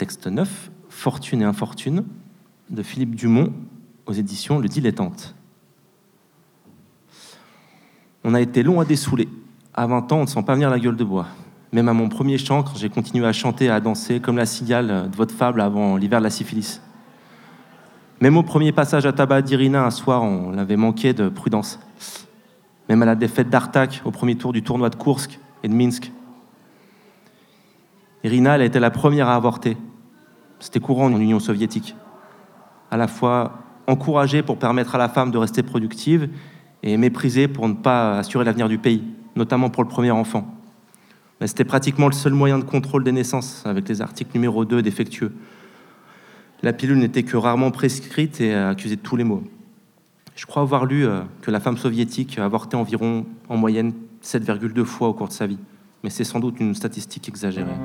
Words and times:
Texte 0.00 0.28
9, 0.28 0.70
Fortune 0.88 1.42
et 1.42 1.44
infortune, 1.44 2.06
de 2.70 2.82
Philippe 2.82 3.14
Dumont, 3.14 3.52
aux 4.06 4.14
éditions 4.14 4.58
Le 4.58 4.66
Dilettante. 4.66 5.34
On 8.24 8.32
a 8.32 8.40
été 8.40 8.62
long 8.62 8.80
à 8.80 8.86
dessouler. 8.86 9.28
À 9.74 9.86
20 9.86 10.10
ans, 10.10 10.16
on 10.16 10.22
ne 10.22 10.26
sent 10.26 10.42
pas 10.42 10.54
venir 10.54 10.70
la 10.70 10.78
gueule 10.78 10.96
de 10.96 11.04
bois. 11.04 11.26
Même 11.72 11.86
à 11.90 11.92
mon 11.92 12.08
premier 12.08 12.38
chant, 12.38 12.62
quand 12.62 12.78
j'ai 12.78 12.88
continué 12.88 13.26
à 13.26 13.34
chanter, 13.34 13.68
à 13.68 13.78
danser, 13.78 14.20
comme 14.20 14.38
la 14.38 14.46
cigale 14.46 15.10
de 15.10 15.16
votre 15.16 15.34
fable 15.34 15.60
avant 15.60 15.98
l'hiver 15.98 16.20
de 16.20 16.24
la 16.24 16.30
syphilis. 16.30 16.80
Même 18.22 18.38
au 18.38 18.42
premier 18.42 18.72
passage 18.72 19.04
à 19.04 19.12
tabac 19.12 19.42
d'Irina, 19.42 19.84
un 19.84 19.90
soir, 19.90 20.22
on 20.22 20.50
l'avait 20.50 20.76
manqué 20.76 21.12
de 21.12 21.28
prudence. 21.28 21.78
Même 22.88 23.02
à 23.02 23.04
la 23.04 23.16
défaite 23.16 23.50
d'Artak, 23.50 24.00
au 24.06 24.10
premier 24.12 24.36
tour 24.36 24.54
du 24.54 24.62
tournoi 24.62 24.88
de 24.88 24.96
Kursk 24.96 25.38
et 25.62 25.68
de 25.68 25.74
Minsk. 25.74 26.10
Irina, 28.24 28.54
elle 28.54 28.62
a 28.62 28.64
été 28.64 28.80
la 28.80 28.90
première 28.90 29.28
à 29.28 29.36
avorter. 29.36 29.76
C'était 30.60 30.80
courant 30.80 31.06
en 31.06 31.20
Union 31.20 31.40
soviétique. 31.40 31.96
À 32.90 32.96
la 32.96 33.08
fois 33.08 33.58
encouragée 33.86 34.42
pour 34.42 34.58
permettre 34.58 34.94
à 34.94 34.98
la 34.98 35.08
femme 35.08 35.30
de 35.30 35.38
rester 35.38 35.62
productive 35.62 36.28
et 36.82 36.96
méprisée 36.96 37.48
pour 37.48 37.68
ne 37.68 37.74
pas 37.74 38.18
assurer 38.18 38.44
l'avenir 38.44 38.68
du 38.68 38.78
pays, 38.78 39.02
notamment 39.36 39.70
pour 39.70 39.82
le 39.82 39.88
premier 39.88 40.10
enfant. 40.10 40.46
Mais 41.40 41.46
c'était 41.46 41.64
pratiquement 41.64 42.06
le 42.06 42.12
seul 42.12 42.34
moyen 42.34 42.58
de 42.58 42.64
contrôle 42.64 43.02
des 43.02 43.12
naissances, 43.12 43.64
avec 43.64 43.88
les 43.88 44.02
articles 44.02 44.30
numéro 44.34 44.64
2 44.64 44.82
défectueux. 44.82 45.32
La 46.62 46.74
pilule 46.74 46.98
n'était 46.98 47.22
que 47.22 47.36
rarement 47.36 47.70
prescrite 47.70 48.40
et 48.40 48.54
accusée 48.54 48.96
de 48.96 49.00
tous 49.00 49.16
les 49.16 49.24
maux. 49.24 49.42
Je 50.36 50.46
crois 50.46 50.62
avoir 50.62 50.84
lu 50.84 51.06
euh, 51.06 51.22
que 51.42 51.50
la 51.50 51.60
femme 51.60 51.76
soviétique 51.76 52.38
avortait 52.38 52.76
environ, 52.76 53.26
en 53.48 53.56
moyenne, 53.56 53.92
7,2 54.22 54.84
fois 54.84 55.08
au 55.08 55.14
cours 55.14 55.28
de 55.28 55.32
sa 55.32 55.46
vie. 55.46 55.58
Mais 56.04 56.10
c'est 56.10 56.24
sans 56.24 56.40
doute 56.40 56.60
une 56.60 56.74
statistique 56.74 57.28
exagérée. 57.28 57.76